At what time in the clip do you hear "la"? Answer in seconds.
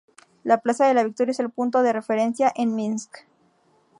0.43-0.57, 0.95-1.03